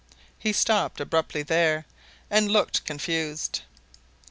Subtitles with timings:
[0.39, 1.85] He stopped abruptly here,
[2.31, 3.61] and looked confused.